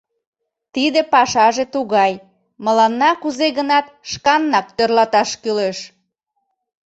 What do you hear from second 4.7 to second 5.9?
тӧрлаташ кӱлеш.